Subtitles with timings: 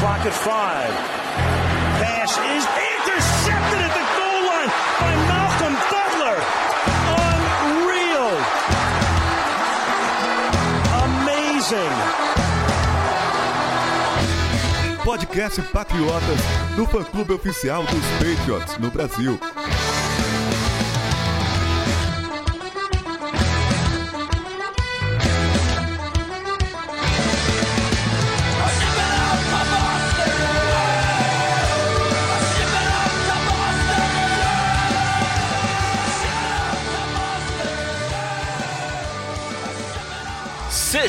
[0.00, 0.94] clock at five.
[2.00, 6.38] Pass is intercepted at the goal line by Malcolm Butler.
[7.28, 8.32] Unreal.
[11.04, 11.96] Amazing.
[15.04, 16.42] Podcast Patriotas
[16.76, 19.38] do fã-clube oficial dos Patriots no Brasil.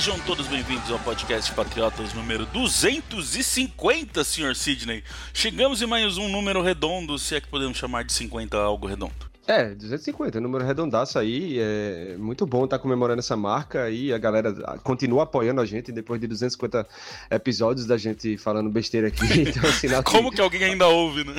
[0.02, 4.56] Sejam todos bem-vindos ao podcast Patriotas número 250, Sr.
[4.56, 5.04] Sidney.
[5.32, 9.14] Chegamos em mais um número redondo, se é que podemos chamar de 50 algo redondo.
[9.48, 14.54] É, 250, número redondaço aí, é muito bom estar comemorando essa marca aí, a galera
[14.84, 16.88] continua apoiando a gente depois de 250
[17.30, 21.36] episódios da gente falando besteira aqui, então sinal que Como que alguém ainda ouve, né?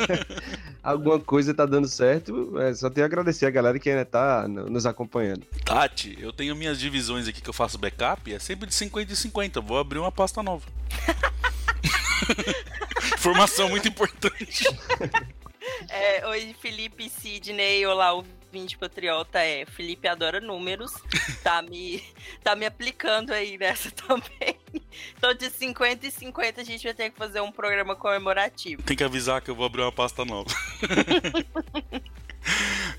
[0.82, 4.46] alguma coisa tá dando certo, é, só tenho a agradecer a galera que ainda tá
[4.48, 5.44] no- nos acompanhando.
[5.64, 9.16] Tati, eu tenho minhas divisões aqui que eu faço backup, é sempre de 50 e
[9.16, 9.60] 50.
[9.60, 10.66] Vou abrir uma pasta nova.
[13.14, 14.64] Informação muito importante.
[15.88, 19.38] É, oi, Felipe Sidney, olá, ouvinte patriota.
[19.40, 20.92] É, Felipe adora números,
[21.42, 22.02] tá me,
[22.42, 24.57] tá me aplicando aí nessa também.
[25.16, 28.82] Então, de 50 e 50, a gente vai ter que fazer um programa comemorativo.
[28.82, 30.48] Tem que avisar que eu vou abrir uma pasta nova.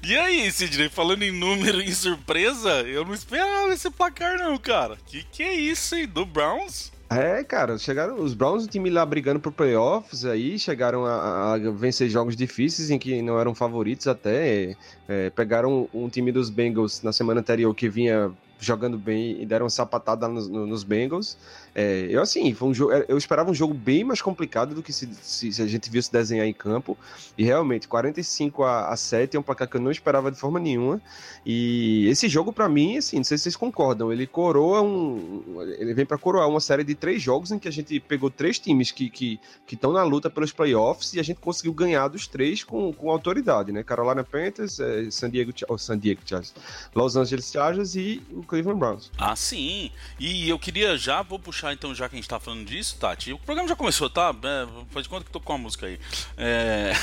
[0.04, 4.98] E aí, Sidney, falando em número e surpresa, eu não esperava esse placar não, cara.
[5.08, 6.08] Que que é isso, hein?
[6.08, 6.92] Do Browns?
[7.10, 11.58] É, cara, chegaram os Browns, o time lá brigando pro playoffs aí, chegaram a, a
[11.72, 14.76] vencer jogos difíceis em que não eram favoritos até,
[15.08, 19.64] é, pegaram um time dos Bengals na semana anterior que vinha jogando bem e deram
[19.66, 21.38] uma sapatada nos, no- nos Bengals.
[21.82, 24.92] É, eu assim, foi um jogo, eu esperava um jogo bem mais complicado do que
[24.92, 26.98] se, se- se a gente viu se desenhar em campo,
[27.38, 30.60] e realmente 45 a, a 7 é um placar que eu não esperava de forma
[30.60, 31.02] nenhuma.
[31.46, 35.64] E esse jogo, pra mim, assim, não sei se vocês concordam, ele coroa um.
[35.78, 38.60] Ele vem pra coroar uma série de três jogos em que a gente pegou três
[38.60, 39.40] times que que,
[39.72, 43.72] estão na luta pelos playoffs e a gente conseguiu ganhar dos três com, com autoridade,
[43.72, 43.84] né?
[43.84, 46.54] Carolina Panthers, eh, San Diego, oh, San Diego Chargers,
[46.94, 49.12] Los Angeles Chargers e o Cleveland Browns.
[49.18, 49.92] Ah, sim.
[50.20, 53.34] E eu queria já, vou puxar então, já que a gente tá falando disso, Tati.
[53.34, 54.36] O programa já começou, tá?
[54.44, 56.00] É, faz de conta que tô com a música aí.
[56.38, 56.94] É...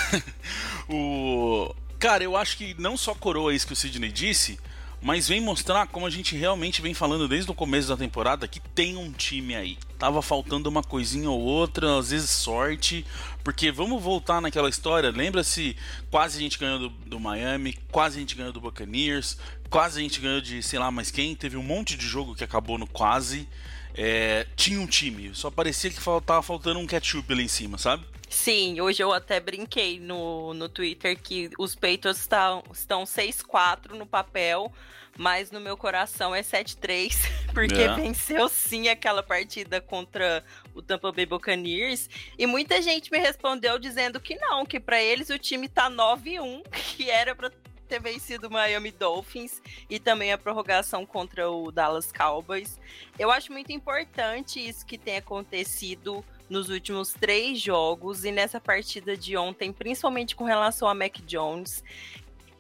[0.88, 1.74] o...
[1.98, 4.58] Cara, eu acho que não só coroa isso que o Sidney disse,
[5.00, 8.60] mas vem mostrar como a gente realmente vem falando desde o começo da temporada que
[8.60, 9.78] tem um time aí.
[9.98, 13.06] Tava faltando uma coisinha ou outra, às vezes sorte,
[13.44, 15.10] porque vamos voltar naquela história.
[15.10, 15.76] Lembra-se,
[16.10, 19.38] quase a gente ganhou do, do Miami, quase a gente ganhou do Buccaneers,
[19.70, 21.34] quase a gente ganhou de sei lá mais quem.
[21.34, 23.48] Teve um monte de jogo que acabou no quase.
[23.96, 28.04] É, tinha um time, só parecia que tava faltando um ketchup ali em cima, sabe?
[28.28, 34.04] Sim, hoje eu até brinquei no, no Twitter que os Patriots estão, estão 6-4 no
[34.04, 34.70] papel,
[35.16, 37.14] mas no meu coração é 7-3,
[37.54, 37.94] porque É.
[37.94, 42.10] venceu sim aquela partida contra o Tampa Bay Buccaneers.
[42.36, 46.62] E muita gente me respondeu dizendo que não, que pra eles o time tá 9-1,
[46.96, 47.50] que era pra
[47.86, 52.78] ter vencido o Miami Dolphins e também a prorrogação contra o Dallas Cowboys.
[53.18, 59.16] Eu acho muito importante isso que tem acontecido nos últimos três jogos e nessa partida
[59.16, 61.82] de ontem, principalmente com relação a Mac Jones,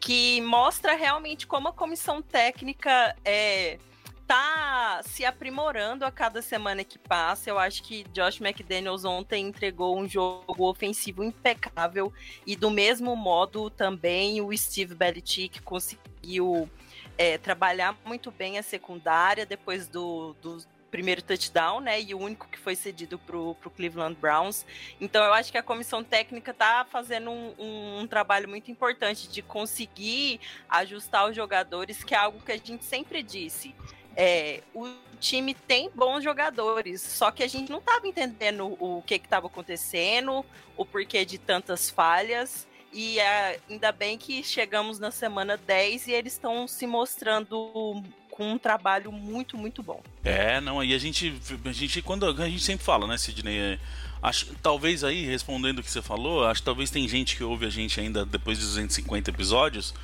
[0.00, 3.78] que mostra realmente como a comissão técnica é,
[4.26, 7.48] tá se aprimorando a cada semana que passa.
[7.50, 12.12] Eu acho que Josh McDaniels ontem entregou um jogo ofensivo impecável
[12.46, 16.68] e do mesmo modo também o Steve Belichick conseguiu
[17.16, 20.58] é, trabalhar muito bem a secundária depois do, do
[20.90, 22.00] primeiro touchdown, né?
[22.00, 24.64] E o único que foi cedido pro, pro Cleveland Browns.
[25.00, 29.28] Então eu acho que a comissão técnica tá fazendo um, um- um trabalho muito importante
[29.28, 33.74] de conseguir ajustar os jogadores, que é algo que a gente sempre disse.
[34.16, 34.88] É, o
[35.20, 40.44] time tem bons jogadores, só que a gente não estava entendendo o que estava acontecendo,
[40.76, 42.66] o porquê de tantas falhas.
[42.92, 48.58] E ainda bem que chegamos na semana 10 e eles estão se mostrando com um
[48.58, 50.02] trabalho muito, muito bom.
[50.24, 53.78] É, não, aí a gente, a gente quando a gente sempre fala, né, Sidney, é,
[54.22, 57.66] acho, talvez aí respondendo o que você falou, acho que talvez tem gente que ouve
[57.66, 59.94] a gente ainda depois de 250 episódios,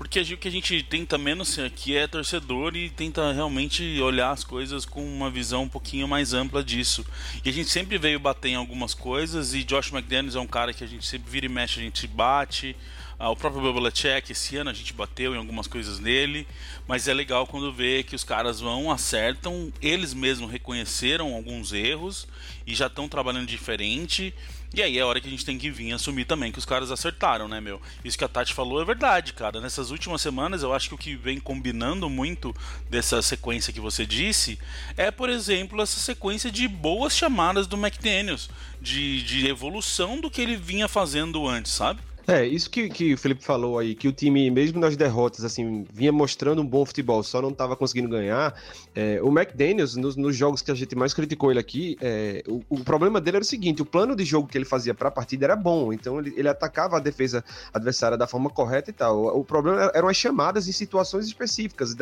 [0.00, 4.42] porque o que a gente tenta menos aqui é torcedor e tenta realmente olhar as
[4.42, 7.04] coisas com uma visão um pouquinho mais ampla disso.
[7.44, 10.72] E a gente sempre veio bater em algumas coisas e Josh McDaniels é um cara
[10.72, 12.74] que a gente sempre vira e mexe, a gente bate,
[13.18, 16.46] Ah, o próprio Belichick, esse ano a gente bateu em algumas coisas nele,
[16.88, 22.26] mas é legal quando vê que os caras vão, acertam, eles mesmos reconheceram alguns erros
[22.66, 24.32] e já estão trabalhando diferente.
[24.72, 26.92] E aí é hora que a gente tem que vir assumir também que os caras
[26.92, 27.82] acertaram, né, meu?
[28.04, 29.60] Isso que a Tati falou é verdade, cara.
[29.60, 32.54] Nessas últimas semanas, eu acho que o que vem combinando muito
[32.88, 34.60] dessa sequência que você disse
[34.96, 38.48] é, por exemplo, essa sequência de boas chamadas do McDaniels,
[38.80, 42.00] de, de evolução do que ele vinha fazendo antes, sabe?
[42.30, 45.84] É, isso que, que o Felipe falou aí, que o time, mesmo nas derrotas, assim,
[45.92, 48.54] vinha mostrando um bom futebol, só não estava conseguindo ganhar.
[48.94, 52.62] É, o McDaniels, nos, nos, jogos que a gente mais criticou ele aqui, é, o,
[52.70, 55.10] o, problema dele era o seguinte: o plano de jogo que ele fazia para a
[55.10, 57.44] partida era bom, então ele, ele, atacava a defesa
[57.74, 59.18] adversária da forma correta e tal.
[59.18, 61.96] O, o problema eram as chamadas em situações específicas,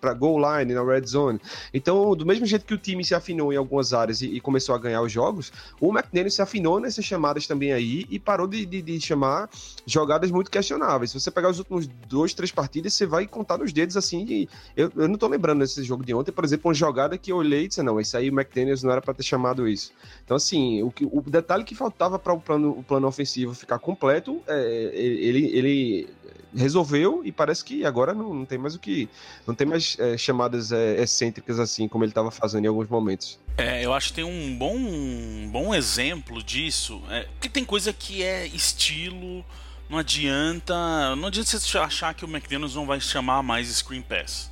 [0.00, 1.38] para goal line, na red zone.
[1.74, 4.74] Então, do mesmo jeito que o time se afinou em algumas áreas e, e começou
[4.74, 8.64] a ganhar os jogos, o McDaniels se afinou nessas chamadas também aí e parou de,
[8.64, 9.50] de, de chamar
[9.86, 11.10] jogadas muito questionáveis.
[11.10, 14.48] Se você pegar os últimos dois, três partidas, você vai contar nos dedos assim.
[14.76, 17.36] Eu, eu não tô lembrando desse jogo de ontem, por exemplo, uma jogada que eu
[17.36, 19.92] olhei e disse: não, isso aí o McDaniels não era para ter chamado isso.
[20.24, 23.78] Então, assim, o, que, o detalhe que faltava para o plano, o plano ofensivo ficar
[23.78, 26.08] completo, é, ele, ele
[26.54, 29.08] resolveu e parece que agora não, não tem mais o que.
[29.46, 33.38] Não tem mais é, chamadas é, excêntricas assim, como ele estava fazendo em alguns momentos.
[33.56, 37.02] É, eu acho que tem um bom, um bom exemplo disso.
[37.08, 39.44] É, porque tem coisa que é estilo
[39.88, 41.14] não adianta.
[41.16, 44.50] Não adianta você achar que o McDaniels não vai chamar mais Screen Pass.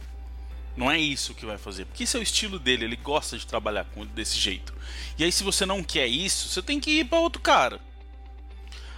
[0.77, 1.85] Não é isso que vai fazer.
[1.85, 4.73] Porque esse é o estilo dele, ele gosta de trabalhar com, desse jeito.
[5.19, 7.81] E aí, se você não quer isso, você tem que ir para outro cara.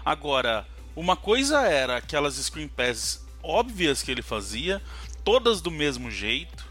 [0.05, 4.81] Agora, uma coisa era aquelas Screen Pass óbvias que ele fazia,
[5.25, 6.64] todas do mesmo jeito.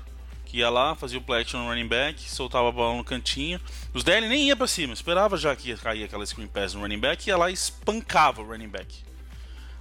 [0.54, 3.60] Que ia lá, fazia o play action no running back, soltava a bola no cantinho.
[3.92, 6.82] Os DL nem ia para cima, esperava já que ia cair aquela screen pass no
[6.82, 9.00] running back e ia lá e espancava o running back.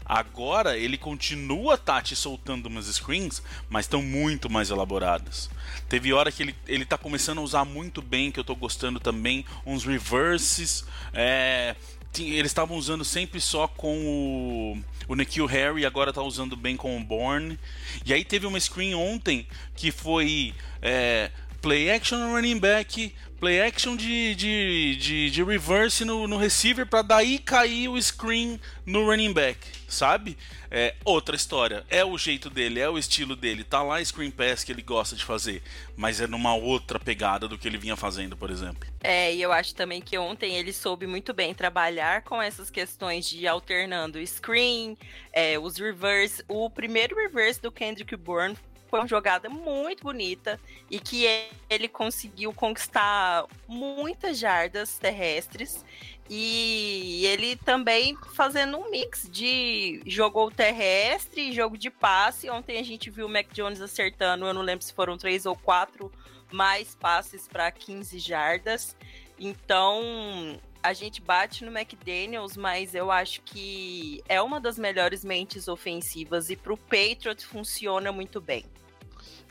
[0.02, 5.50] Agora ele continua Tati soltando umas screens, mas estão muito mais elaboradas.
[5.90, 8.98] Teve hora que ele, ele tá começando a usar muito bem, que eu tô gostando
[8.98, 10.86] também, uns reverses.
[11.12, 11.76] É,
[12.18, 16.96] eles estavam usando sempre só com o, o Nikhil Harry, agora tá usando bem com
[16.96, 17.58] o Bourne.
[18.04, 21.30] E aí teve uma screen ontem que foi é,
[21.62, 26.84] play action no running back, play action de, de, de, de reverse no, no receiver
[26.84, 30.36] para daí cair o screen no running back, sabe?
[30.68, 31.84] É outra história.
[31.88, 33.62] É o jeito dele, é o estilo dele.
[33.62, 35.62] Tá lá screen pass que ele gosta de fazer,
[35.96, 38.88] mas é numa outra pegada do que ele vinha fazendo, por exemplo.
[39.00, 43.28] É, e eu acho também que ontem ele soube muito bem trabalhar com essas questões
[43.28, 44.96] de alternando screen,
[45.32, 46.42] é, os reverse.
[46.48, 48.56] O primeiro reverse do Kendrick Bourne
[48.92, 50.60] foi uma jogada muito bonita
[50.90, 51.24] e que
[51.70, 55.82] ele conseguiu conquistar muitas jardas terrestres.
[56.28, 62.50] E ele também fazendo um mix de jogo terrestre e jogo de passe.
[62.50, 65.56] Ontem a gente viu o Mac Jones acertando, eu não lembro se foram três ou
[65.56, 66.12] quatro
[66.52, 68.94] mais passes para 15 jardas.
[69.38, 75.66] Então, a gente bate no McDaniels, mas eu acho que é uma das melhores mentes
[75.66, 78.66] ofensivas e para o Patriot funciona muito bem.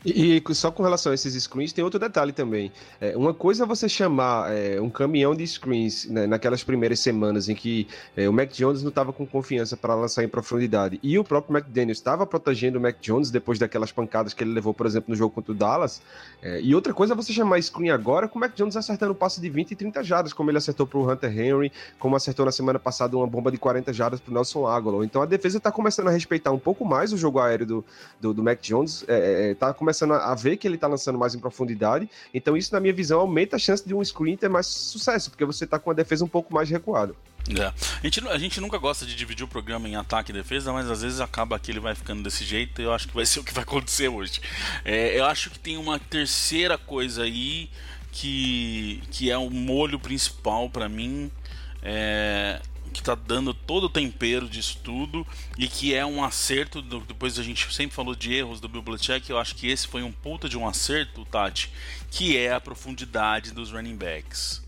[0.04, 2.72] E, só com relação a esses screens, tem outro detalhe também.
[3.00, 7.48] É, uma coisa é você chamar é, um caminhão de screens né, naquelas primeiras semanas
[7.48, 11.18] em que é, o Mac Jones não estava com confiança para lançar em profundidade e
[11.18, 14.86] o próprio McDaniel estava protegendo o Mac Jones depois daquelas pancadas que ele levou, por
[14.86, 16.02] exemplo, no jogo contra o Dallas.
[16.42, 19.40] É, e outra coisa é você chamar screen agora com o Mac Jones acertando passe
[19.40, 22.52] de 20 e 30 jardas, como ele acertou para o Hunter Henry, como acertou na
[22.52, 25.04] semana passada uma bomba de 40 jardas para o Nelson Aguilar.
[25.04, 27.84] Então a defesa está começando a respeitar um pouco mais o jogo aéreo do,
[28.20, 31.18] do, do Mac Jones, está é, é, começando começando a ver que ele está lançando
[31.18, 32.08] mais em profundidade.
[32.32, 35.44] Então, isso, na minha visão, aumenta a chance de um screen ter mais sucesso, porque
[35.44, 37.14] você está com a defesa um pouco mais recuada.
[37.50, 37.66] É.
[37.66, 40.88] A, gente, a gente nunca gosta de dividir o programa em ataque e defesa, mas
[40.90, 43.40] às vezes acaba que ele vai ficando desse jeito e eu acho que vai ser
[43.40, 44.40] o que vai acontecer hoje.
[44.84, 47.68] É, eu acho que tem uma terceira coisa aí
[48.10, 51.30] que, que é o molho principal para mim.
[51.82, 52.60] É,
[52.92, 55.26] que está dando todo o tempero disso tudo
[55.58, 56.80] e que é um acerto.
[56.80, 59.88] Do, depois a gente sempre falou de erros do Bill Belichick, eu acho que esse
[59.88, 61.70] foi um puta de um acerto, Tati,
[62.10, 64.62] que é a profundidade dos running backs.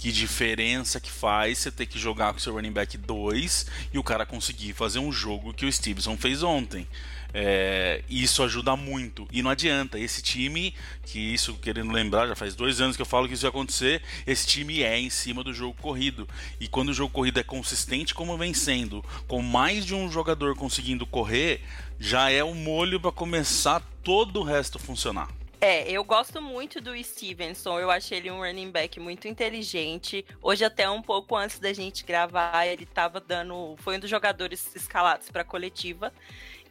[0.00, 4.02] Que diferença que faz você ter que jogar com seu running back 2 e o
[4.02, 6.88] cara conseguir fazer um jogo que o Stevenson fez ontem.
[7.34, 9.28] É, isso ajuda muito.
[9.30, 13.06] E não adianta, esse time, que isso querendo lembrar, já faz dois anos que eu
[13.06, 16.26] falo que isso ia acontecer, esse time é em cima do jogo corrido.
[16.58, 20.56] E quando o jogo corrido é consistente, como vem sendo, com mais de um jogador
[20.56, 21.60] conseguindo correr,
[21.98, 25.28] já é o molho para começar todo o resto funcionar.
[25.62, 27.78] É, eu gosto muito do Stevenson.
[27.78, 30.24] Eu achei ele um running back muito inteligente.
[30.40, 33.76] Hoje, até um pouco antes da gente gravar, ele estava dando.
[33.78, 36.12] Foi um dos jogadores escalados para a coletiva.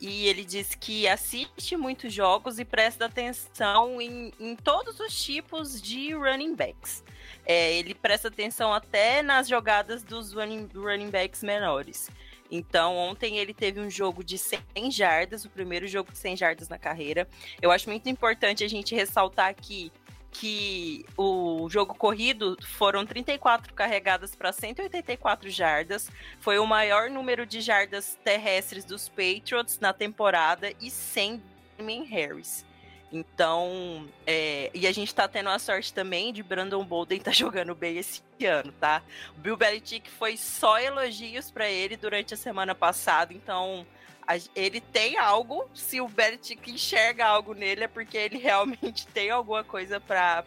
[0.01, 5.79] E ele disse que assiste muitos jogos e presta atenção em, em todos os tipos
[5.79, 7.03] de running backs.
[7.46, 12.10] É, ele presta atenção até nas jogadas dos running, running backs menores.
[12.51, 16.70] Então, ontem ele teve um jogo de 100 jardas, o primeiro jogo de 100 jardas
[16.70, 17.27] na carreira.
[17.62, 19.91] Eu acho muito importante a gente ressaltar aqui
[20.32, 26.10] que o jogo corrido foram 34 carregadas para 184 jardas.
[26.39, 31.41] Foi o maior número de jardas terrestres dos Patriots na temporada e sem
[31.77, 32.65] Damien Harris.
[33.12, 37.74] Então, é, e a gente tá tendo a sorte também de Brandon Bolden tá jogando
[37.74, 39.01] bem esse ano, tá?
[39.36, 43.86] O Bill Belichick foi só elogios para ele durante a semana passada, então
[44.28, 49.32] a, ele tem algo, se o Belichick enxerga algo nele é porque ele realmente tem
[49.32, 50.44] alguma coisa para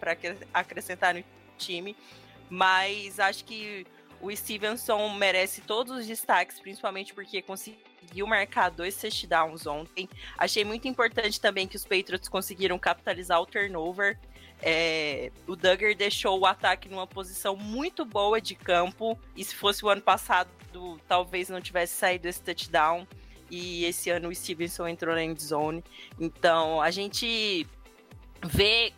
[0.54, 1.24] acrescentar no
[1.58, 1.96] time,
[2.48, 3.84] mas acho que
[4.20, 10.08] o Stevenson merece todos os destaques, principalmente porque conseguiu conseguiu marcar dois touchdowns ontem.
[10.36, 14.18] Achei muito importante também que os Patriots conseguiram capitalizar o turnover.
[14.60, 19.18] É, o Duggar deixou o ataque numa posição muito boa de campo.
[19.36, 20.50] E se fosse o ano passado,
[21.08, 23.06] talvez não tivesse saído esse touchdown.
[23.50, 25.84] E esse ano o Stevenson entrou na end zone.
[26.18, 27.66] Então a gente
[28.44, 28.92] vê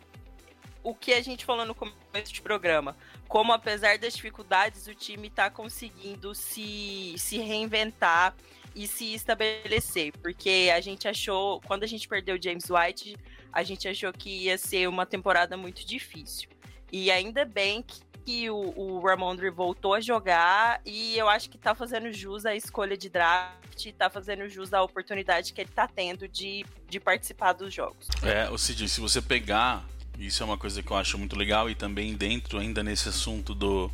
[0.83, 2.95] o que a gente falou no começo do programa.
[3.27, 8.35] Como apesar das dificuldades, o time está conseguindo se, se reinventar
[8.75, 13.15] e se estabelecer, porque a gente achou, quando a gente perdeu o James White,
[13.51, 16.49] a gente achou que ia ser uma temporada muito difícil.
[16.91, 21.57] E ainda bem que, que o, o Ramondre voltou a jogar e eu acho que
[21.57, 25.87] tá fazendo jus à escolha de draft, tá fazendo jus à oportunidade que ele tá
[25.87, 28.07] tendo de, de participar dos jogos.
[28.21, 29.85] É, o Cid, se você pegar,
[30.19, 33.53] isso é uma coisa que eu acho muito legal e também dentro ainda nesse assunto
[33.53, 33.89] do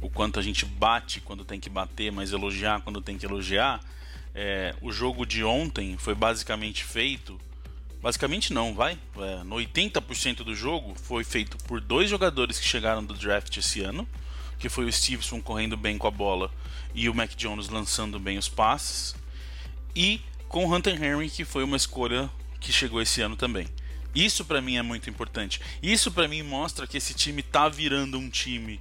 [0.00, 3.80] o quanto a gente bate quando tem que bater, mas elogiar quando tem que elogiar,
[4.38, 7.40] é, o jogo de ontem foi basicamente feito.
[8.02, 8.98] Basicamente não, vai.
[9.16, 13.80] É, no 80% do jogo foi feito por dois jogadores que chegaram do draft esse
[13.80, 14.06] ano,
[14.58, 16.52] que foi o Stevenson correndo bem com a bola
[16.94, 19.14] e o Mac Jones lançando bem os passes,
[19.94, 23.66] e com o Hunter Henry, que foi uma escolha que chegou esse ano também.
[24.14, 25.60] Isso para mim é muito importante.
[25.82, 28.80] Isso para mim mostra que esse time tá virando um time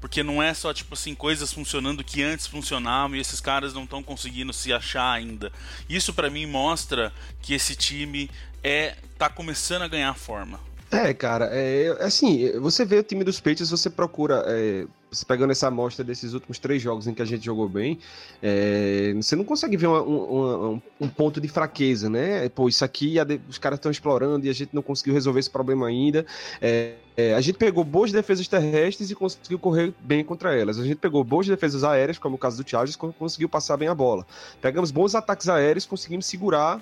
[0.00, 3.84] porque não é só, tipo assim, coisas funcionando que antes funcionavam e esses caras não
[3.84, 5.52] estão conseguindo se achar ainda.
[5.88, 8.30] Isso para mim mostra que esse time
[8.64, 10.58] é tá começando a ganhar forma.
[10.90, 14.86] É, cara, é, assim, você vê o time dos Patriots, você procura, é,
[15.26, 17.98] pegando essa amostra desses últimos três jogos em que a gente jogou bem,
[18.42, 22.48] é, você não consegue ver uma, uma, um ponto de fraqueza, né?
[22.48, 23.16] Pô, isso aqui
[23.48, 26.24] os caras estão explorando e a gente não conseguiu resolver esse problema ainda.
[26.60, 30.78] É, é, a gente pegou boas defesas terrestres e conseguiu correr bem contra elas.
[30.78, 33.94] A gente pegou boas defesas aéreas, como o caso do Chargers, conseguiu passar bem a
[33.94, 34.26] bola.
[34.60, 36.80] Pegamos bons ataques aéreos, conseguimos segurar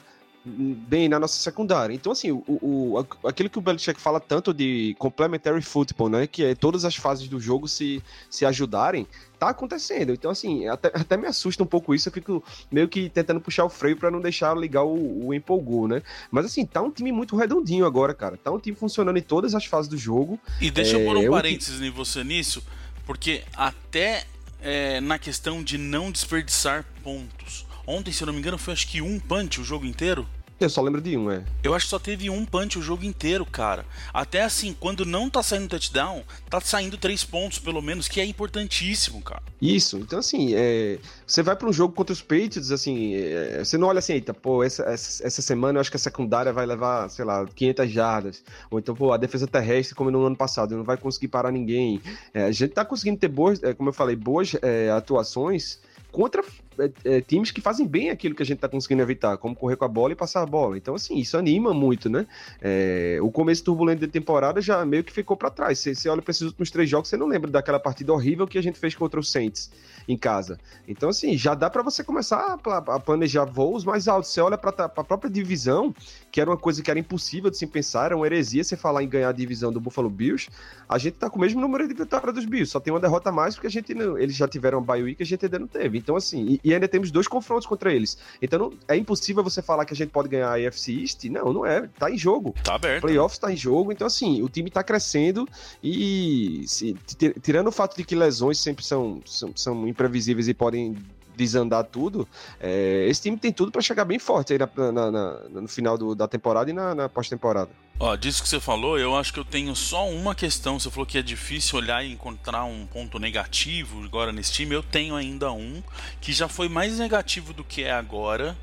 [0.48, 1.94] bem na nossa secundária.
[1.94, 6.26] Então, assim, o, o, aquilo que o Belichick fala tanto de complementary football, né?
[6.26, 9.06] Que é todas as fases do jogo se, se ajudarem,
[9.38, 10.12] tá acontecendo.
[10.12, 12.08] Então, assim, até, até me assusta um pouco isso.
[12.08, 15.86] Eu fico meio que tentando puxar o freio para não deixar ligar o, o empolgou,
[15.86, 16.02] né?
[16.30, 18.36] Mas, assim, tá um time muito redondinho agora, cara.
[18.36, 20.38] Tá um time funcionando em todas as fases do jogo.
[20.60, 22.62] E deixa é, eu pôr um parênteses em você nisso,
[23.06, 24.24] porque até
[24.60, 27.66] é, na questão de não desperdiçar pontos.
[27.86, 30.28] Ontem, se eu não me engano, foi acho que um punch o jogo inteiro.
[30.60, 31.44] Eu só lembro de um, é.
[31.62, 33.86] Eu acho que só teve um punch o jogo inteiro, cara.
[34.12, 38.24] Até assim, quando não tá saindo touchdown, tá saindo três pontos, pelo menos, que é
[38.24, 39.42] importantíssimo, cara.
[39.62, 40.98] Isso, então assim, é...
[41.24, 43.64] você vai para um jogo contra os Patriots, assim, é...
[43.64, 46.52] você não olha assim, eita, pô, essa, essa, essa, semana eu acho que a secundária
[46.52, 48.42] vai levar, sei lá, 500 jardas.
[48.68, 52.02] Ou então, pô, a defesa terrestre, como no ano passado, não vai conseguir parar ninguém.
[52.34, 55.78] É, a gente tá conseguindo ter boas, é, como eu falei, boas é, atuações
[56.10, 56.42] contra
[56.78, 59.76] é, é, times que fazem bem aquilo que a gente tá conseguindo evitar, como correr
[59.76, 60.76] com a bola e passar a bola.
[60.76, 62.26] Então, assim, isso anima muito, né?
[62.60, 65.78] É, o começo turbulento da temporada já meio que ficou para trás.
[65.78, 68.62] Você, olha para esses últimos três jogos, você não lembra daquela partida horrível que a
[68.62, 69.70] gente fez contra o Saints
[70.06, 70.58] em casa.
[70.86, 74.30] Então, assim, já dá para você começar a, a, planejar voos mais altos.
[74.30, 75.94] Você olha para a própria divisão,
[76.30, 79.02] que era uma coisa que era impossível de se pensar, era uma heresia você falar
[79.02, 80.48] em ganhar a divisão do Buffalo Bills.
[80.88, 83.28] A gente tá com o mesmo número de vitórias dos Bills, só tem uma derrota
[83.28, 85.44] a mais porque a gente não, eles já tiveram a bye week que a gente
[85.44, 85.98] ainda não teve.
[85.98, 88.18] Então, assim, e ainda temos dois confrontos contra eles.
[88.42, 91.24] Então, não, é impossível você falar que a gente pode ganhar a AFC East.
[91.24, 91.88] Não, não é.
[91.98, 92.54] Tá em jogo.
[92.62, 93.02] Tá aberto.
[93.02, 93.90] Playoffs tá em jogo.
[93.90, 95.48] Então, assim, o time tá crescendo
[95.82, 96.94] e se,
[97.42, 100.94] tirando o fato de que lesões sempre são, são, são imprevisíveis e podem
[101.34, 102.26] desandar tudo,
[102.60, 105.96] é, esse time tem tudo para chegar bem forte aí na, na, na, no final
[105.96, 107.70] do, da temporada e na, na pós-temporada.
[108.00, 110.78] Ó, disso que você falou, eu acho que eu tenho só uma questão.
[110.78, 114.72] Você falou que é difícil olhar e encontrar um ponto negativo agora nesse time.
[114.72, 115.82] Eu tenho ainda um
[116.20, 118.56] que já foi mais negativo do que é agora,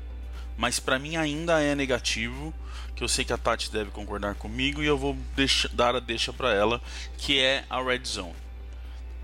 [0.56, 2.54] mas para mim ainda é negativo.
[2.94, 5.14] Que eu sei que a Tati deve concordar comigo e eu vou
[5.74, 6.80] dar a deixa para ela,
[7.18, 8.46] que é a Red Zone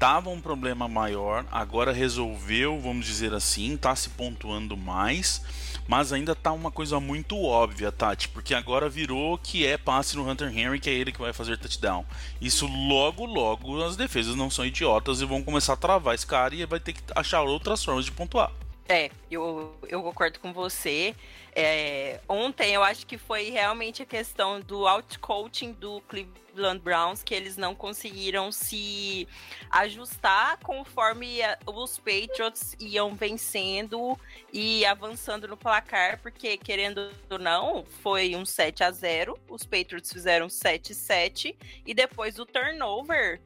[0.03, 5.41] tava um problema maior, agora resolveu, vamos dizer assim, tá se pontuando mais,
[5.87, 10.29] mas ainda tá uma coisa muito óbvia, Tati, porque agora virou que é passe no
[10.29, 12.05] Hunter Henry, que é ele que vai fazer touchdown.
[12.41, 16.55] Isso logo, logo as defesas não são idiotas e vão começar a travar esse cara
[16.55, 18.53] e vai ter que achar outras formas de pontuar.
[18.89, 21.15] É, eu, eu concordo com você.
[21.55, 27.35] É, ontem eu acho que foi realmente a questão do out-coaching do Cleveland Browns, que
[27.35, 29.29] eles não conseguiram se
[29.71, 34.19] ajustar conforme os Patriots iam vencendo
[34.51, 40.11] e avançando no placar, porque querendo ou não, foi um 7 a 0 os Patriots
[40.11, 41.55] fizeram 7 7
[41.85, 43.43] e depois do turnover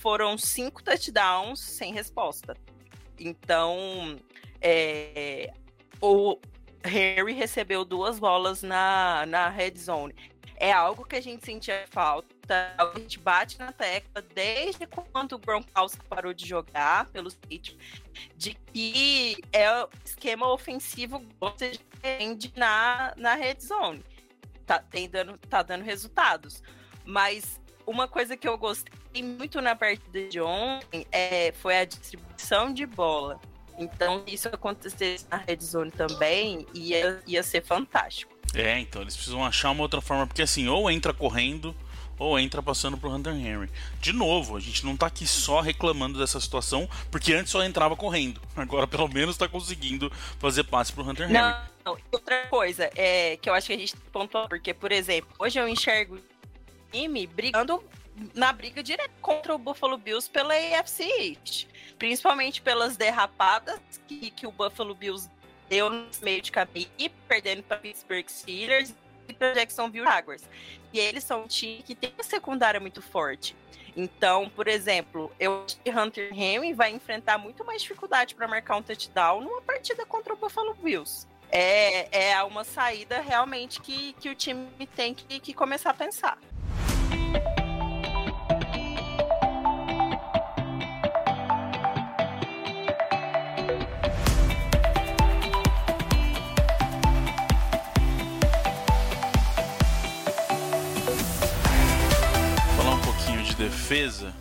[0.00, 2.56] foram cinco touchdowns sem resposta.
[3.18, 4.20] Então,
[4.60, 5.52] é,
[6.00, 6.38] o
[6.84, 10.14] Henry recebeu duas bolas na, na red zone.
[10.56, 15.38] É algo que a gente sentia falta, a gente bate na tecla desde quando o
[15.38, 17.76] Gronkowski parou de jogar pelos Patriots,
[18.36, 24.04] de que é o esquema ofensivo você defende na, na red zone.
[24.64, 26.62] Tá, tem dando, tá dando resultados.
[27.04, 32.72] Mas uma coisa que eu gostei muito na partida de ontem é, foi a distribuição
[32.72, 33.40] de bola.
[33.78, 38.32] Então, se isso acontecesse na Red Zone também, ia, ia ser fantástico.
[38.54, 41.74] É, então eles precisam achar uma outra forma, porque assim, ou entra correndo,
[42.18, 43.68] ou entra passando pro Hunter Henry.
[44.00, 47.96] De novo, a gente não tá aqui só reclamando dessa situação, porque antes só entrava
[47.96, 48.40] correndo.
[48.56, 51.34] Agora, pelo menos, tá conseguindo fazer passe pro Hunter Henry.
[51.34, 51.98] Não, não.
[52.12, 55.68] outra coisa é que eu acho que a gente pontuou, porque, por exemplo, hoje eu
[55.68, 56.20] enxergo o
[56.92, 57.82] time brigando
[58.34, 61.66] na briga direta contra o Buffalo Bills pela AFC East.
[61.98, 65.30] Principalmente pelas derrapadas que, que o Buffalo Bills
[65.68, 66.88] deu no meio de caminho,
[67.26, 68.94] perdendo para Pittsburgh Steelers
[69.28, 70.42] e para Jacksonville Jaguars.
[70.92, 73.56] E eles são um time que tem uma secundária muito forte.
[73.96, 78.76] Então, por exemplo, eu acho que Hunter Henry vai enfrentar muito mais dificuldade para marcar
[78.76, 81.26] um touchdown numa partida contra o Buffalo Bills.
[81.50, 86.38] É, é uma saída realmente que, que o time tem que, que começar a pensar.
[103.64, 104.34] Defesa,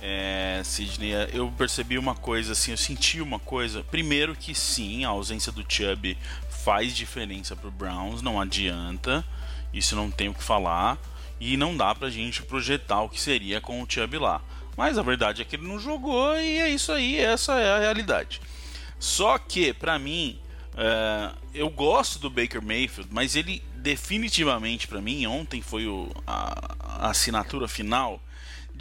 [0.00, 3.84] é, Sidney, eu percebi uma coisa, assim, eu senti uma coisa.
[3.84, 6.16] Primeiro que sim, a ausência do Chubb
[6.48, 9.22] faz diferença pro Browns, não adianta,
[9.74, 10.98] isso não tem o que falar,
[11.38, 14.40] e não dá pra gente projetar o que seria com o Chubb lá.
[14.74, 17.78] Mas a verdade é que ele não jogou e é isso aí, essa é a
[17.78, 18.40] realidade.
[18.98, 20.40] Só que, para mim,
[20.78, 26.74] é, eu gosto do Baker Mayfield, mas ele definitivamente, para mim, ontem foi o, a,
[27.02, 28.18] a assinatura final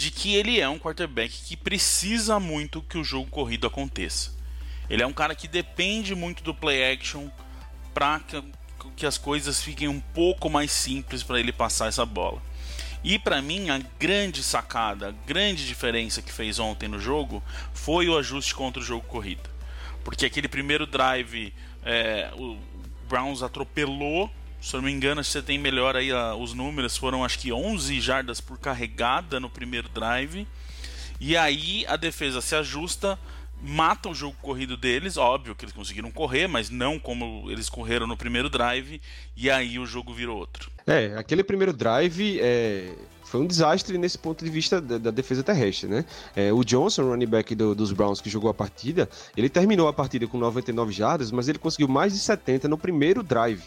[0.02, 4.32] de que ele é um quarterback que precisa muito que o jogo corrido aconteça.
[4.90, 7.30] Ele é um cara que depende muito do play action
[7.94, 8.44] para que,
[8.96, 12.42] que as coisas fiquem um pouco mais simples para ele passar essa bola.
[13.04, 18.10] E para mim a grande sacada, a grande diferença que fez ontem no jogo foi
[18.10, 19.48] o ajuste contra o jogo corrido.
[20.04, 21.54] Porque aquele primeiro drive
[21.86, 22.58] é, o
[23.08, 24.32] Browns atropelou
[24.62, 27.52] se eu não me engano, você tem melhor aí uh, os números, foram acho que
[27.52, 30.48] 11 jardas por carregada no primeiro drive.
[31.20, 33.18] E aí a defesa se ajusta,
[33.62, 38.06] mata o jogo corrido deles, óbvio que eles conseguiram correr, mas não como eles correram
[38.06, 39.02] no primeiro drive,
[39.36, 40.72] e aí o jogo virou outro.
[40.86, 42.94] É, aquele primeiro drive é,
[43.24, 46.06] foi um desastre nesse ponto de vista da, da defesa terrestre, né?
[46.36, 49.94] É, o Johnson, running back do, dos Browns que jogou a partida, ele terminou a
[49.94, 53.64] partida com 99 jardas, mas ele conseguiu mais de 70 no primeiro drive.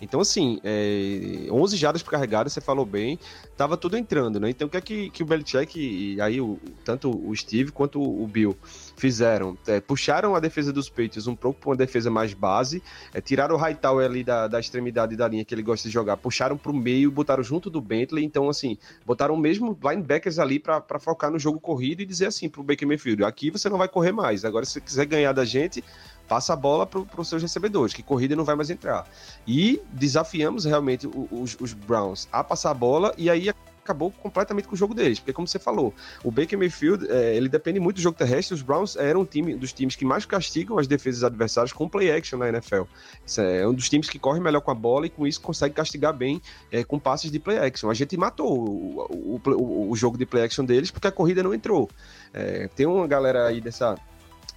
[0.00, 3.18] Então, assim, é, 11 jardas por carregada, você falou bem,
[3.56, 4.50] tava tudo entrando, né?
[4.50, 8.00] Então, o que é que, que o Belichick e aí o, tanto o Steve quanto
[8.00, 8.56] o Bill
[8.96, 9.56] fizeram?
[9.66, 12.82] É, puxaram a defesa dos Patriots um pouco para uma defesa mais base,
[13.12, 16.16] é, tiraram o Hightower ali da, da extremidade da linha que ele gosta de jogar,
[16.16, 20.98] puxaram para o meio, botaram junto do Bentley, então, assim, botaram mesmo linebackers ali para
[20.98, 24.12] focar no jogo corrido e dizer assim pro Baker Mayfield, aqui você não vai correr
[24.12, 25.84] mais, agora se você quiser ganhar da gente,
[26.30, 29.04] passa a bola para os seus recebedores, que corrida não vai mais entrar.
[29.44, 33.50] E desafiamos realmente os, os, Browns a passar a bola, e aí
[33.82, 37.48] acabou completamente com o jogo deles, porque como você falou, o Baker Mayfield, é, ele
[37.48, 40.78] depende muito do jogo terrestre, os Browns eram um time dos times que mais castigam
[40.78, 42.82] as defesas adversárias com play action na NFL.
[43.26, 45.74] Isso é um dos times que corre melhor com a bola e com isso consegue
[45.74, 46.40] castigar bem
[46.70, 47.90] é, com passes de play action.
[47.90, 51.42] A gente matou o, o, o, o jogo de play action deles porque a corrida
[51.42, 51.90] não entrou.
[52.32, 53.96] É, tem uma galera aí dessa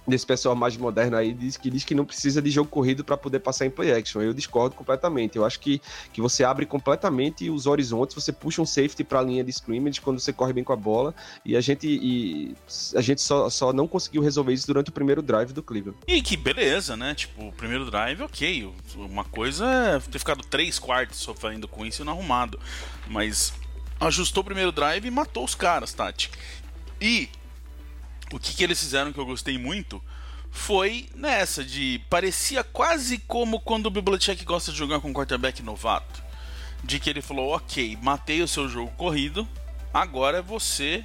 [0.06, 3.16] desse pessoal mais moderno aí diz que diz que não precisa de jogo corrido para
[3.16, 4.20] poder passar em play action.
[4.20, 5.36] Eu discordo completamente.
[5.36, 5.80] Eu acho que,
[6.12, 10.00] que você abre completamente os horizontes, você puxa um safety para a linha de scrimmage
[10.00, 11.14] quando você corre bem com a bola
[11.44, 12.54] e a gente e
[12.94, 15.98] a gente só, só não conseguiu resolver isso durante o primeiro drive do Cleveland.
[16.06, 17.14] E que beleza, né?
[17.14, 18.72] Tipo, o primeiro drive, OK.
[18.96, 22.58] Uma coisa é ter ficado três quartos sofrendo com isso e não arrumado,
[23.08, 23.52] mas
[24.00, 26.30] ajustou o primeiro drive e matou os caras, Tati.
[27.00, 27.28] E
[28.34, 30.02] o que, que eles fizeram que eu gostei muito
[30.50, 35.62] foi nessa de parecia quase como quando o Bibliotech gosta de jogar com um quarterback
[35.62, 36.20] novato,
[36.82, 39.48] de que ele falou: "OK, matei o seu jogo corrido,
[39.92, 41.04] agora é você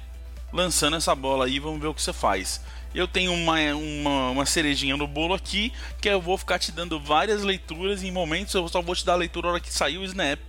[0.52, 2.60] lançando essa bola aí, vamos ver o que você faz".
[2.92, 6.98] Eu tenho uma, uma, uma cerejinha no bolo aqui, que eu vou ficar te dando
[6.98, 9.98] várias leituras em momentos eu só vou te dar a leitura na hora que sair
[9.98, 10.40] o snap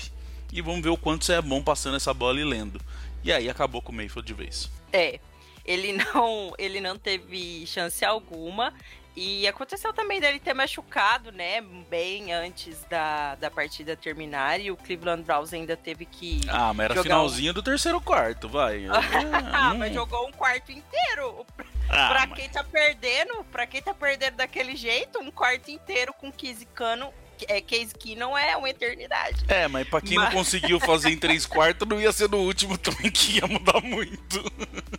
[0.52, 2.82] e vamos ver o quanto você é bom passando essa bola e lendo.
[3.24, 4.72] E aí acabou com o Mayfield de vez.
[4.92, 5.20] É,
[5.66, 8.74] ele não, ele não teve chance alguma.
[9.14, 11.60] E aconteceu também dele ter machucado, né?
[11.90, 14.62] Bem antes da, da partida terminar.
[14.62, 16.42] E o Cleveland Browns ainda teve que.
[16.48, 17.54] Ah, mas era finalzinho um...
[17.54, 18.86] do terceiro quarto, vai.
[19.52, 21.46] ah, mas jogou um quarto inteiro.
[21.90, 22.40] Ah, pra mas...
[22.40, 27.14] quem tá perdendo, pra quem tá perdendo daquele jeito, um quarto inteiro com 15 cano
[27.48, 29.44] é, Case não é uma eternidade.
[29.48, 30.26] É, mas pra quem mas...
[30.26, 33.82] não conseguiu fazer em três quartos, não ia ser no último também que ia mudar
[33.82, 34.42] muito.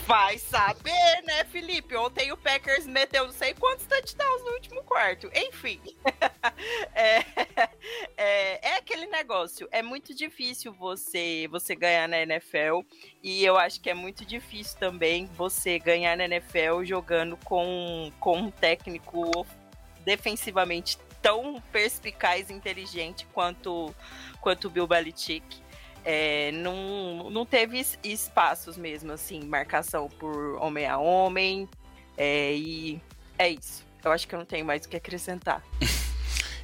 [0.07, 1.97] Vai saber, né, Felipe?
[1.97, 5.31] Ontem o Packers meteu não sei quantos touchdowns no último quarto.
[5.35, 5.81] Enfim.
[6.95, 7.19] é,
[8.17, 9.69] é, é, aquele negócio.
[9.71, 12.81] É muito difícil você, você ganhar na NFL.
[13.23, 18.39] E eu acho que é muito difícil também você ganhar na NFL jogando com, com
[18.39, 19.47] um técnico
[20.05, 23.95] defensivamente tão perspicaz e inteligente quanto,
[24.41, 25.63] quanto o Bill Belichick.
[26.05, 31.69] É, não, não teve espaços mesmo, assim, marcação por homem a homem.
[32.17, 33.01] É, e
[33.39, 33.87] é isso.
[34.05, 35.63] Eu acho que eu não tenho mais o que acrescentar.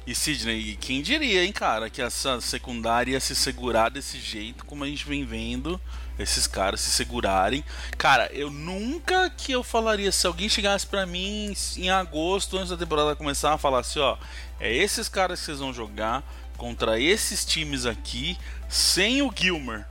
[0.09, 4.83] E Sidney, quem diria, hein, cara, que essa secundária ia se segurar desse jeito, como
[4.83, 5.79] a gente vem vendo
[6.17, 7.63] esses caras se segurarem.
[7.95, 12.77] Cara, eu nunca que eu falaria, se alguém chegasse para mim em agosto, antes da
[12.77, 14.17] temporada começar, assim, ó,
[14.59, 16.23] é esses caras que vocês vão jogar
[16.57, 18.35] contra esses times aqui,
[18.67, 19.85] sem o Gilmer.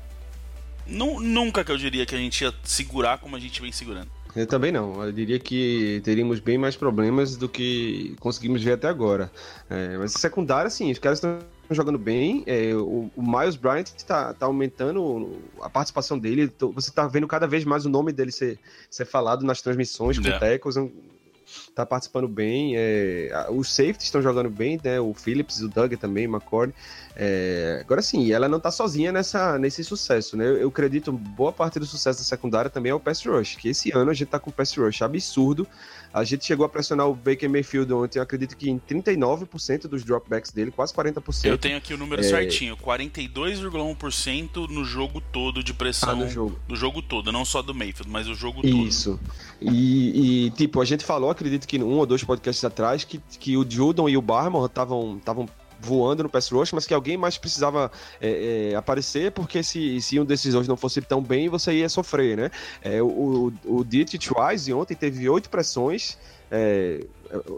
[0.84, 4.10] Nunca que eu diria que a gente ia segurar como a gente vem segurando.
[4.38, 5.02] Eu também não.
[5.04, 9.30] Eu diria que teríamos bem mais problemas do que conseguimos ver até agora.
[9.68, 11.38] É, mas secundária, sim, os caras estão
[11.70, 12.44] jogando bem.
[12.46, 16.52] É, o, o, Miles Bryant está tá aumentando a participação dele.
[16.74, 20.24] Você está vendo cada vez mais o nome dele ser, ser falado nas transmissões com
[20.24, 20.46] yeah.
[20.46, 20.76] tackles
[21.78, 22.74] tá participando bem.
[22.76, 24.98] É, os safeties estão jogando bem, né?
[25.00, 26.74] O Phillips, o Doug também, o McCord.
[27.20, 30.46] É, agora sim, ela não tá sozinha nessa, nesse sucesso, né?
[30.46, 33.68] Eu, eu, acredito boa parte do sucesso da secundária também é o pass rush, que
[33.68, 35.66] esse ano a gente tá com pass rush absurdo.
[36.14, 40.04] A gente chegou a pressionar o Baker Mayfield ontem, eu acredito que em 39% dos
[40.04, 41.44] dropbacks dele, quase 40%.
[41.44, 42.24] Eu tenho aqui o número é...
[42.24, 46.10] certinho, 42,1% no jogo todo de pressão.
[46.10, 46.58] Ah, no jogo.
[46.66, 48.86] Do jogo todo, não só do Mayfield, mas o jogo todo.
[48.86, 49.20] Isso.
[49.60, 53.56] E, e, tipo, a gente falou, acredito que um ou dois podcasts atrás, que, que
[53.56, 55.20] o Judon e o Barmore estavam
[55.80, 60.18] voando no pass rush, mas que alguém mais precisava é, é, aparecer, porque se, se
[60.18, 62.50] um desses dois não fosse tão bem, você ia sofrer, né?
[62.82, 63.84] É, o, o, o
[64.74, 66.18] ontem teve oito pressões,
[66.50, 67.04] é,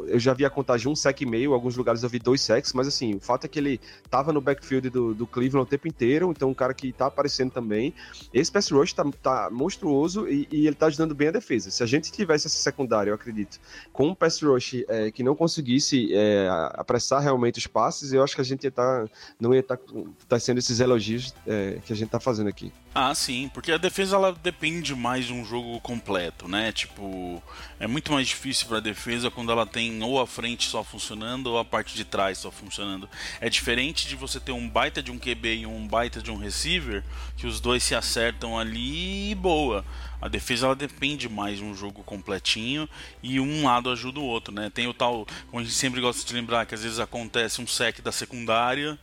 [0.06, 2.72] eu já vi a contagem um sec e meio, alguns lugares eu vi dois secs,
[2.72, 3.80] mas assim, o fato é que ele
[4.10, 7.50] tava no backfield do, do Cleveland o tempo inteiro, então um cara que tá aparecendo
[7.50, 7.94] também.
[8.32, 11.70] Esse pass rush tá, tá monstruoso e, e, ele tá ajudando bem a defesa.
[11.70, 13.60] Se a gente tivesse essa secundária, eu acredito,
[13.92, 18.34] com um pass rush é, que não conseguisse é, apressar realmente os passes, eu acho
[18.34, 19.06] que a gente ia tá,
[19.38, 19.84] não ia estar tá,
[20.28, 22.72] tá sendo esses elogios é, que a gente tá fazendo aqui.
[22.92, 26.72] Ah, sim, porque a defesa ela depende mais de um jogo completo, né?
[26.72, 27.40] Tipo,
[27.78, 31.58] é muito mais difícil para defesa quando ela tem ou a frente só funcionando ou
[31.58, 33.08] a parte de trás só funcionando.
[33.40, 36.36] É diferente de você ter um baita de um QB e um baita de um
[36.36, 37.04] receiver,
[37.36, 39.84] que os dois se acertam ali e boa.
[40.20, 42.88] A defesa ela depende mais de um jogo completinho
[43.22, 44.70] e um lado ajuda o outro, né?
[44.70, 47.66] Tem o tal, como a gente sempre gosta de lembrar, que às vezes acontece um
[47.66, 48.98] sec da secundária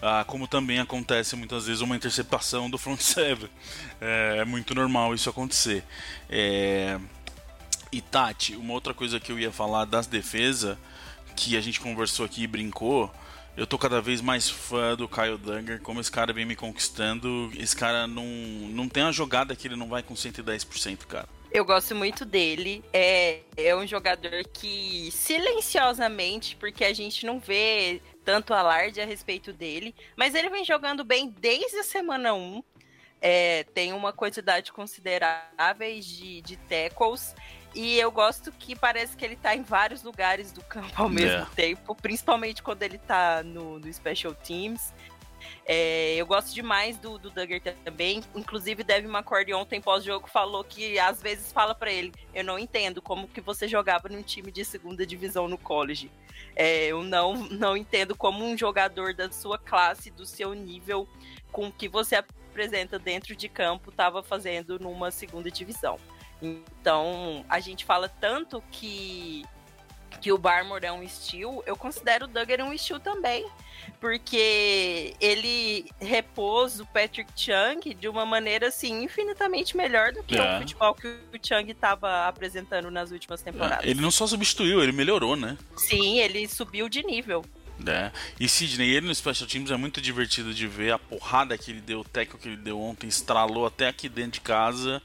[0.00, 3.48] ah, como também acontece muitas vezes uma interceptação do front seven.
[4.00, 5.82] É, é muito normal isso acontecer.
[6.30, 7.00] É...
[7.90, 10.76] E Tati, uma outra coisa que eu ia falar das defesas,
[11.34, 13.10] que a gente conversou aqui e brincou,
[13.56, 17.50] Eu tô cada vez mais fã do Kyle Duggar, como esse cara vem me conquistando.
[17.56, 21.28] Esse cara não, não tem uma jogada que ele não vai com 110%, cara.
[21.50, 22.84] Eu gosto muito dele.
[22.92, 29.52] É, é um jogador que silenciosamente, porque a gente não vê tanto alarde a respeito
[29.52, 32.62] dele, mas ele vem jogando bem desde a semana 1.
[33.20, 37.34] É, tem uma quantidade considerável de, de tackles.
[37.78, 41.30] E eu gosto que parece que ele tá em vários lugares do campo ao mesmo
[41.30, 41.50] yeah.
[41.54, 44.92] tempo, principalmente quando ele tá no, no Special Teams.
[45.64, 48.20] É, eu gosto demais do, do Duggar também.
[48.34, 53.00] Inclusive, Devin McCord ontem pós-jogo falou que às vezes fala para ele: Eu não entendo
[53.00, 56.10] como que você jogava num time de segunda divisão no college.
[56.56, 61.08] É, eu não, não entendo como um jogador da sua classe, do seu nível,
[61.52, 65.96] com o que você apresenta dentro de campo, estava fazendo numa segunda divisão.
[66.40, 69.44] Então, a gente fala tanto que
[70.20, 73.46] que o Barmore é um estilo, eu considero o Duggar um estilo também,
[74.00, 80.56] porque ele repôs o Patrick Chung de uma maneira assim infinitamente melhor do que é.
[80.56, 83.84] o futebol que o Chung estava apresentando nas últimas temporadas.
[83.84, 83.90] É.
[83.90, 85.56] Ele não só substituiu, ele melhorou, né?
[85.76, 87.44] Sim, ele subiu de nível.
[87.86, 88.10] É.
[88.40, 91.80] E Sidney, ele no Special Teams é muito divertido de ver a porrada que ele
[91.80, 95.00] deu, o teco que ele deu ontem, estralou até aqui dentro de casa.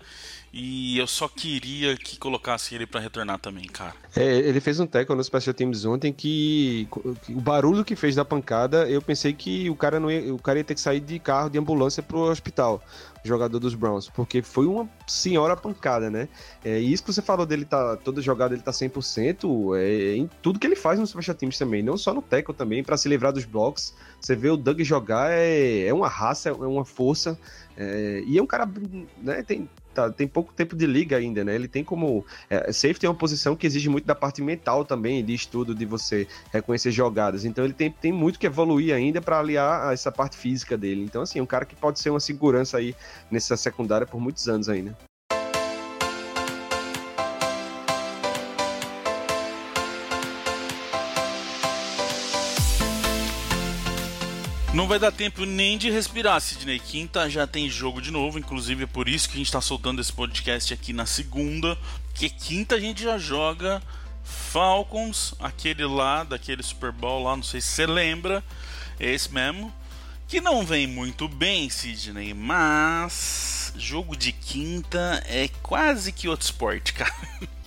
[0.56, 3.96] E eu só queria que colocasse ele para retornar também, cara.
[4.16, 6.88] É, ele fez um tackle no Special Teams ontem que,
[7.28, 10.60] o barulho que fez da pancada, eu pensei que o cara não ia, o cara
[10.60, 12.84] ia ter que sair de carro de ambulância pro hospital,
[13.24, 16.30] jogador dos Browns, porque foi uma senhora pancada, né?
[16.64, 20.30] É, e isso que você falou dele tá todo jogado, ele tá 100%, é, em
[20.40, 23.10] tudo que ele faz no Special Teams também, não só no tackle também, para se
[23.10, 23.96] livrar dos blocos.
[24.22, 27.40] Você vê o Doug jogar, é, é uma raça, é uma força,
[27.76, 28.70] é, e é um cara,
[29.18, 31.56] né, tem tá, tem pouco tempo de liga ainda, né?
[31.56, 32.26] Ele tem como.
[32.50, 35.86] É, safety é uma posição que exige muito da parte mental também, de estudo, de
[35.86, 37.46] você reconhecer jogadas.
[37.46, 41.04] Então ele tem, tem muito que evoluir ainda para aliar essa parte física dele.
[41.04, 42.96] Então, assim, um cara que pode ser uma segurança aí
[43.32, 44.98] nessa secundária por muitos anos ainda.
[54.74, 56.80] Não vai dar tempo nem de respirar, Sidney.
[56.80, 60.02] Quinta já tem jogo de novo, inclusive é por isso que a gente está soltando
[60.02, 63.84] esse podcast aqui na segunda, porque quinta a gente já joga
[64.24, 68.44] Falcons, aquele lá, daquele Super Bowl lá, não sei se você lembra,
[69.00, 69.72] é esse mesmo,
[70.28, 76.94] que não vem muito bem, Sidney, mas jogo de quinta é quase que outro esporte,
[76.94, 77.14] cara.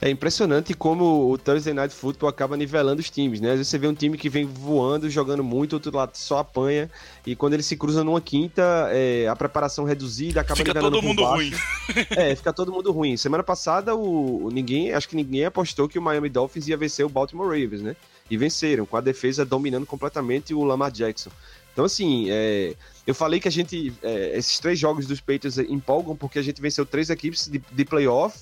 [0.00, 3.48] É impressionante como o Thursday Night Football acaba nivelando os times, né?
[3.52, 6.90] Às vezes você vê um time que vem voando, jogando muito, outro lado só apanha,
[7.26, 11.24] e quando ele se cruza numa quinta, é, a preparação reduzida acaba fica todo mundo
[11.24, 11.50] ruim.
[12.14, 13.16] é, fica todo mundo ruim.
[13.16, 17.08] Semana passada, o, ninguém, acho que ninguém apostou que o Miami Dolphins ia vencer o
[17.08, 17.96] Baltimore Ravens, né?
[18.30, 21.30] E venceram, com a defesa dominando completamente o Lamar Jackson.
[21.76, 22.74] Então, assim, é,
[23.06, 23.92] eu falei que a gente.
[24.02, 27.84] É, esses três jogos dos Patriots empolgam porque a gente venceu três equipes de, de
[27.84, 28.34] playoff.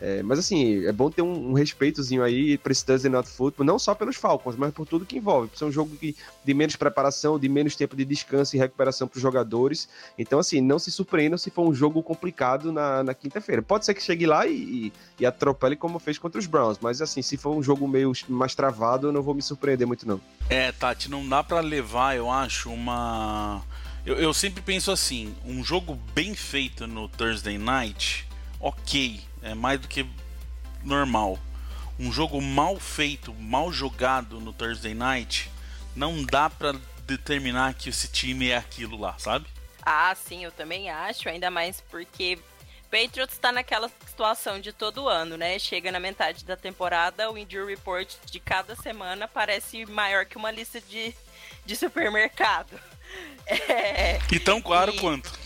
[0.00, 3.66] É, mas assim, é bom ter um, um respeitozinho aí para esse Thursday Night Football,
[3.66, 5.48] não só pelos Falcons, mas por tudo que envolve.
[5.48, 9.06] Por ser um jogo que, de menos preparação, de menos tempo de descanso e recuperação
[9.06, 9.88] para os jogadores.
[10.18, 13.60] Então, assim, não se surpreendam se for um jogo complicado na, na quinta-feira.
[13.60, 17.02] Pode ser que chegue lá e, e, e, atropele como fez contra os Browns, mas
[17.02, 20.20] assim, se for um jogo meio mais travado, eu não vou me surpreender muito, não.
[20.48, 23.62] É, Tati, não dá para levar, eu acho, uma
[24.04, 28.26] eu, eu sempre penso assim: um jogo bem feito no Thursday Night,
[28.60, 30.06] ok, é mais do que
[30.84, 31.38] normal.
[31.98, 35.50] Um jogo mal feito, mal jogado no Thursday Night,
[35.94, 36.74] não dá para
[37.06, 39.46] determinar que esse time é aquilo lá, sabe?
[39.82, 42.38] Ah, sim, eu também acho, ainda mais porque
[42.90, 45.58] Patriots está naquela situação de todo ano, né?
[45.58, 50.50] Chega na metade da temporada, o injury report de cada semana parece maior que uma
[50.50, 51.14] lista de,
[51.64, 52.78] de supermercado.
[53.44, 55.00] É, e tão claro e...
[55.00, 55.36] quanto.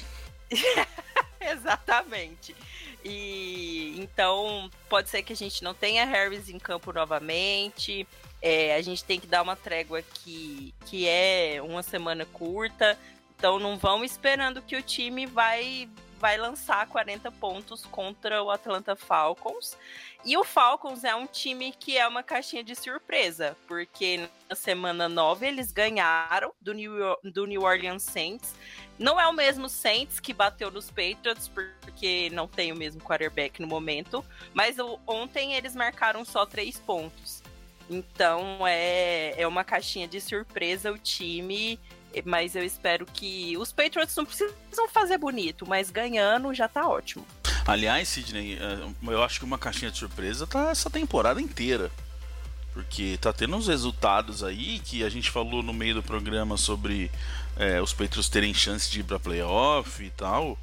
[1.41, 2.55] Exatamente.
[3.05, 8.07] E então pode ser que a gente não tenha Harris em campo novamente.
[8.41, 12.99] É, a gente tem que dar uma trégua aqui, que é uma semana curta.
[13.37, 15.89] Então não vão esperando que o time vai
[16.19, 19.77] vai lançar 40 pontos contra o Atlanta Falcons.
[20.25, 25.09] E o Falcons é um time que é uma caixinha de surpresa, porque na semana
[25.09, 28.55] 9 eles ganharam do New, do New Orleans Saints.
[28.99, 33.61] Não é o mesmo Saints que bateu nos Patriots, porque não tem o mesmo quarterback
[33.61, 37.43] no momento, mas ontem eles marcaram só três pontos.
[37.91, 41.79] Então é, é uma caixinha de surpresa o time
[42.25, 47.27] mas eu espero que os Patriots não precisam fazer bonito, mas ganhando já tá ótimo.
[47.67, 48.79] Aliás, Sidney, é,
[49.11, 51.91] eu acho que uma caixinha de surpresa tá essa temporada inteira.
[52.75, 57.11] Porque tá tendo uns resultados aí que a gente falou no meio do programa sobre
[57.57, 60.59] é, os Patriots terem chance de ir pra playoff e tal.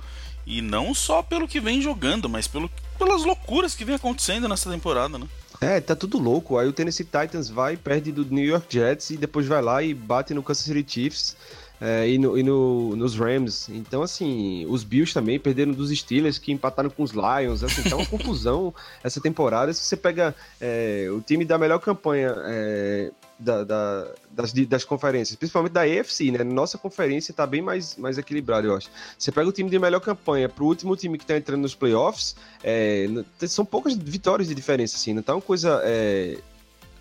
[0.45, 4.69] E não só pelo que vem jogando, mas pelo, pelas loucuras que vem acontecendo nessa
[4.69, 5.27] temporada, né?
[5.63, 6.57] É, tá tudo louco.
[6.57, 9.93] Aí o Tennessee Titans vai, perde do New York Jets e depois vai lá e
[9.93, 11.35] bate no Kansas City Chiefs
[11.81, 13.67] é, e, no, e no, nos Rams.
[13.69, 17.63] Então, assim, os Bills também perderam dos Steelers que empataram com os Lions.
[17.63, 18.71] Assim, tá uma confusão
[19.03, 19.73] essa temporada.
[19.73, 25.35] Se você pega é, o time da melhor campanha é, da, da, das, das, conferências,
[25.35, 26.43] principalmente da EFC, né?
[26.43, 28.89] Nossa conferência tá bem mais, mais equilibrada, eu acho.
[29.17, 32.35] Você pega o time de melhor campanha pro último time que tá entrando nos playoffs,
[32.63, 33.07] é,
[33.47, 36.37] são poucas vitórias de diferença, assim, não tá uma coisa é,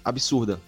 [0.02, 0.58] absurda.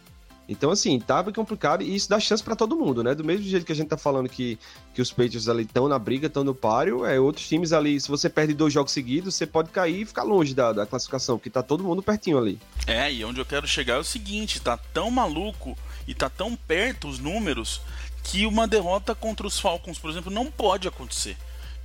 [0.48, 3.14] Então, assim, tava complicado e isso dá chance para todo mundo, né?
[3.14, 4.58] Do mesmo jeito que a gente tá falando que,
[4.92, 8.08] que os Patriots ali estão na briga, estão no páreo, é, outros times ali, se
[8.08, 11.50] você perde dois jogos seguidos, você pode cair e ficar longe da, da classificação, porque
[11.50, 12.58] tá todo mundo pertinho ali.
[12.86, 15.76] É, e onde eu quero chegar é o seguinte, tá tão maluco
[16.06, 17.80] e tá tão perto os números
[18.22, 21.36] que uma derrota contra os Falcons, por exemplo, não pode acontecer.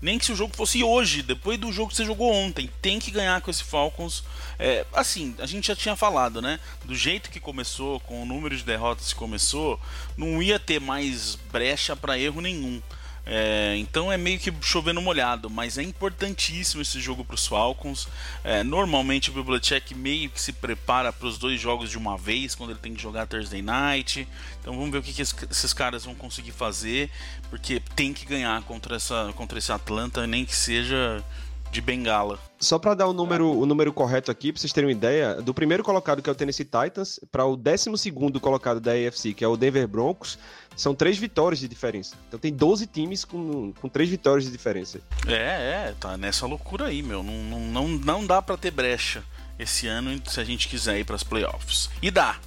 [0.02, 3.00] Nem que se o jogo fosse hoje, depois do jogo que você jogou ontem, tem
[3.00, 4.24] que ganhar com esse Falcons.
[4.60, 6.60] É, assim, a gente já tinha falado, né?
[6.86, 9.80] Do jeito que começou, com o número de derrotas que começou,
[10.16, 12.82] não ia ter mais brecha para erro nenhum.
[13.30, 18.08] É, então é meio que chovendo molhado, mas é importantíssimo esse jogo para os Falcons.
[18.42, 22.56] É, normalmente o Belichick meio que se prepara para os dois jogos de uma vez,
[22.56, 24.26] quando ele tem que jogar Thursday Night.
[24.62, 27.10] Então vamos ver o que, que esses caras vão conseguir fazer,
[27.50, 31.22] porque tem que ganhar contra, essa, contra esse Atlanta, nem que seja
[31.71, 32.39] de bengala.
[32.60, 35.53] Só para dar o número, o número correto aqui, para vocês terem uma ideia, do
[35.53, 39.43] primeiro colocado, que é o Tennessee Titans, para o décimo segundo colocado da AFC, que
[39.43, 40.39] é o Denver Broncos,
[40.75, 42.15] são três vitórias de diferença.
[42.27, 44.99] Então tem 12 times com, com três vitórias de diferença.
[45.27, 47.21] É, é, tá nessa loucura aí, meu.
[47.23, 49.23] Não, não, não, não dá para ter brecha
[49.60, 51.89] esse ano se a gente quiser ir para as playoffs.
[52.01, 52.38] E dá,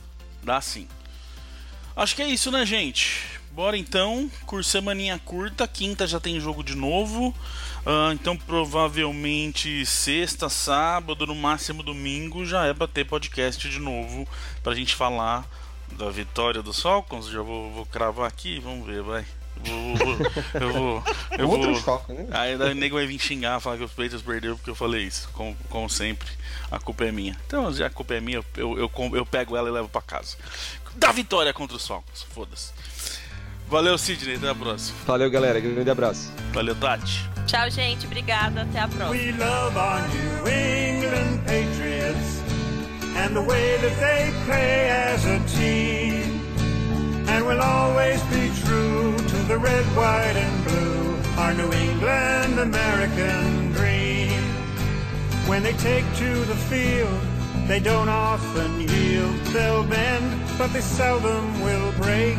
[0.43, 0.87] dá sim.
[1.97, 3.41] Acho que é isso, né, gente?
[3.53, 7.35] Bora então, curso maninha curta, quinta já tem jogo de novo.
[7.81, 14.29] Uh, então provavelmente sexta, sábado, no máximo domingo já é pra ter podcast de novo
[14.63, 15.49] pra gente falar
[15.93, 17.29] da vitória dos Falcons.
[17.29, 19.25] Já vou, vou cravar aqui, vamos ver, vai.
[19.63, 21.05] Vou, vou, eu vou.
[21.39, 21.75] Eu vou.
[21.77, 22.27] Foco, né?
[22.31, 25.29] Aí o nego vai vir xingar, falar que os Patriots perderam porque eu falei isso.
[25.33, 26.29] Como, como sempre,
[26.71, 27.37] a culpa é minha.
[27.47, 30.01] Então, já a culpa é minha, eu, eu, eu, eu pego ela e levo pra
[30.01, 30.37] casa.
[30.95, 32.73] Da vitória contra os Falcons, foda-se.
[33.71, 34.99] Valeu, Sidney, até a próxima.
[35.07, 36.31] Valeu, galera, grande abraço.
[36.53, 37.29] Valeu, Tati.
[37.47, 39.11] Tchau, gente, obrigada, até a próxima.
[39.11, 42.41] We love our New England Patriots.
[43.17, 46.41] and the way that they play as a team.
[47.29, 53.73] And we'll always be true to the red, white, and blue, our New England American
[53.73, 54.43] dream.
[55.47, 57.21] When they take to the field,
[57.67, 59.37] they don't often yield.
[59.53, 60.29] They'll bend,
[60.59, 62.39] but they seldom will break.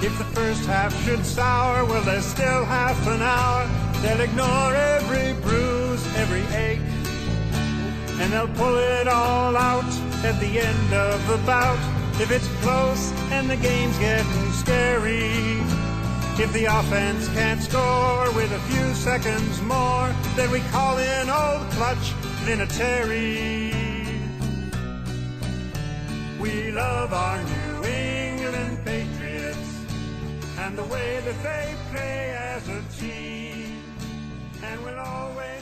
[0.00, 3.68] If the first half should sour, well, there's still half an hour.
[4.02, 6.80] They'll ignore every bruise, every ache
[8.20, 9.92] and they'll pull it all out
[10.24, 11.78] at the end of the bout.
[12.20, 15.60] If it's close and the game's getting scary,
[16.42, 21.70] if the offense can't score with a few seconds more, then we call in old
[21.72, 22.12] clutch
[22.44, 23.72] Vinatieri.
[26.40, 27.67] We love our New
[30.68, 33.82] and the way that they play as a team,
[34.62, 35.57] and we'll always